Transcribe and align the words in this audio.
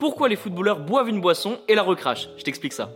Pourquoi 0.00 0.30
les 0.30 0.36
footballeurs 0.36 0.80
boivent 0.80 1.10
une 1.10 1.20
boisson 1.20 1.58
et 1.68 1.74
la 1.74 1.82
recrachent? 1.82 2.30
Je 2.38 2.42
t'explique 2.42 2.72
ça. 2.72 2.90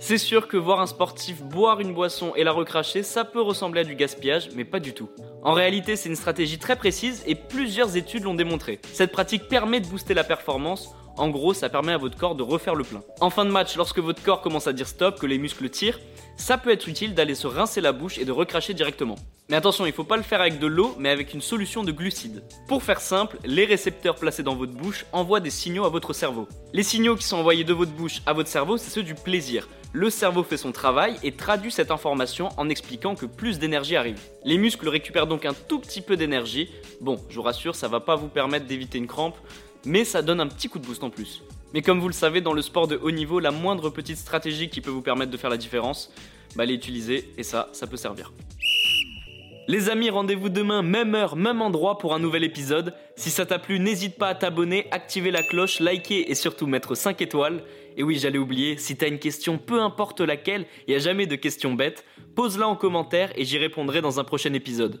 C'est 0.00 0.18
sûr 0.18 0.48
que 0.48 0.56
voir 0.56 0.80
un 0.80 0.88
sportif 0.88 1.44
boire 1.44 1.78
une 1.78 1.94
boisson 1.94 2.32
et 2.34 2.42
la 2.42 2.50
recracher, 2.50 3.04
ça 3.04 3.24
peut 3.24 3.40
ressembler 3.40 3.82
à 3.82 3.84
du 3.84 3.94
gaspillage, 3.94 4.48
mais 4.56 4.64
pas 4.64 4.80
du 4.80 4.94
tout. 4.94 5.08
En 5.44 5.52
réalité, 5.52 5.94
c'est 5.94 6.08
une 6.08 6.16
stratégie 6.16 6.58
très 6.58 6.74
précise 6.74 7.22
et 7.28 7.36
plusieurs 7.36 7.96
études 7.96 8.24
l'ont 8.24 8.34
démontré. 8.34 8.80
Cette 8.92 9.12
pratique 9.12 9.46
permet 9.46 9.78
de 9.78 9.86
booster 9.86 10.12
la 10.12 10.24
performance 10.24 10.92
en 11.16 11.28
gros, 11.28 11.52
ça 11.54 11.68
permet 11.68 11.92
à 11.92 11.98
votre 11.98 12.16
corps 12.16 12.34
de 12.34 12.42
refaire 12.42 12.74
le 12.74 12.84
plein. 12.84 13.02
En 13.20 13.30
fin 13.30 13.44
de 13.44 13.50
match, 13.50 13.76
lorsque 13.76 13.98
votre 13.98 14.22
corps 14.22 14.40
commence 14.40 14.66
à 14.66 14.72
dire 14.72 14.88
stop, 14.88 15.18
que 15.18 15.26
les 15.26 15.38
muscles 15.38 15.68
tirent, 15.68 15.98
ça 16.36 16.58
peut 16.58 16.70
être 16.70 16.88
utile 16.88 17.14
d'aller 17.14 17.34
se 17.34 17.46
rincer 17.46 17.80
la 17.80 17.92
bouche 17.92 18.18
et 18.18 18.24
de 18.24 18.32
recracher 18.32 18.74
directement. 18.74 19.16
Mais 19.48 19.56
attention, 19.56 19.84
il 19.84 19.90
ne 19.90 19.94
faut 19.94 20.04
pas 20.04 20.16
le 20.16 20.22
faire 20.22 20.40
avec 20.40 20.58
de 20.58 20.66
l'eau, 20.66 20.94
mais 20.98 21.10
avec 21.10 21.34
une 21.34 21.42
solution 21.42 21.84
de 21.84 21.92
glucides. 21.92 22.42
Pour 22.68 22.82
faire 22.82 23.00
simple, 23.00 23.38
les 23.44 23.66
récepteurs 23.66 24.16
placés 24.16 24.42
dans 24.42 24.54
votre 24.54 24.72
bouche 24.72 25.04
envoient 25.12 25.40
des 25.40 25.50
signaux 25.50 25.84
à 25.84 25.90
votre 25.90 26.14
cerveau. 26.14 26.48
Les 26.72 26.82
signaux 26.82 27.16
qui 27.16 27.24
sont 27.24 27.36
envoyés 27.36 27.64
de 27.64 27.74
votre 27.74 27.92
bouche 27.92 28.22
à 28.24 28.32
votre 28.32 28.48
cerveau, 28.48 28.78
c'est 28.78 28.90
ceux 28.90 29.02
du 29.02 29.14
plaisir. 29.14 29.68
Le 29.92 30.08
cerveau 30.08 30.42
fait 30.42 30.56
son 30.56 30.72
travail 30.72 31.16
et 31.22 31.32
traduit 31.32 31.70
cette 31.70 31.90
information 31.90 32.48
en 32.56 32.70
expliquant 32.70 33.14
que 33.14 33.26
plus 33.26 33.58
d'énergie 33.58 33.94
arrive. 33.94 34.20
Les 34.42 34.56
muscles 34.56 34.88
récupèrent 34.88 35.26
donc 35.26 35.44
un 35.44 35.52
tout 35.52 35.78
petit 35.78 36.00
peu 36.00 36.16
d'énergie. 36.16 36.70
Bon, 37.02 37.18
je 37.28 37.36
vous 37.36 37.42
rassure, 37.42 37.74
ça 37.74 37.88
va 37.88 38.00
pas 38.00 38.16
vous 38.16 38.28
permettre 38.28 38.64
d'éviter 38.64 38.96
une 38.96 39.06
crampe, 39.06 39.36
mais 39.84 40.04
ça 40.04 40.22
donne 40.22 40.40
un 40.40 40.46
petit 40.46 40.68
coup 40.68 40.78
de 40.78 40.86
boost 40.86 41.02
en 41.02 41.10
plus. 41.10 41.42
Mais 41.74 41.82
comme 41.82 42.00
vous 42.00 42.08
le 42.08 42.14
savez, 42.14 42.40
dans 42.40 42.52
le 42.52 42.62
sport 42.62 42.86
de 42.86 42.96
haut 42.96 43.10
niveau, 43.10 43.40
la 43.40 43.50
moindre 43.50 43.90
petite 43.90 44.18
stratégie 44.18 44.68
qui 44.68 44.80
peut 44.80 44.90
vous 44.90 45.02
permettre 45.02 45.30
de 45.30 45.36
faire 45.36 45.50
la 45.50 45.56
différence, 45.56 46.12
bah 46.54 46.66
l'utiliser 46.66 47.32
et 47.38 47.42
ça, 47.42 47.68
ça 47.72 47.86
peut 47.86 47.96
servir. 47.96 48.32
Les 49.68 49.88
amis, 49.88 50.10
rendez-vous 50.10 50.48
demain, 50.48 50.82
même 50.82 51.14
heure, 51.14 51.36
même 51.36 51.62
endroit 51.62 51.96
pour 51.96 52.14
un 52.14 52.18
nouvel 52.18 52.42
épisode. 52.42 52.94
Si 53.14 53.30
ça 53.30 53.46
t'a 53.46 53.60
plu, 53.60 53.78
n'hésite 53.78 54.18
pas 54.18 54.28
à 54.28 54.34
t'abonner, 54.34 54.88
activer 54.90 55.30
la 55.30 55.44
cloche, 55.44 55.78
liker 55.78 56.30
et 56.30 56.34
surtout 56.34 56.66
mettre 56.66 56.96
5 56.96 57.22
étoiles. 57.22 57.62
Et 57.96 58.02
oui, 58.02 58.18
j'allais 58.18 58.38
oublier, 58.38 58.76
si 58.76 58.96
t'as 58.96 59.06
une 59.06 59.20
question, 59.20 59.58
peu 59.58 59.80
importe 59.80 60.20
laquelle, 60.20 60.66
il 60.86 60.90
n'y 60.90 60.96
a 60.96 60.98
jamais 60.98 61.26
de 61.26 61.36
questions 61.36 61.74
bêtes, 61.74 62.04
pose-la 62.34 62.66
en 62.66 62.74
commentaire 62.74 63.30
et 63.36 63.44
j'y 63.44 63.58
répondrai 63.58 64.00
dans 64.00 64.18
un 64.18 64.24
prochain 64.24 64.52
épisode. 64.52 65.00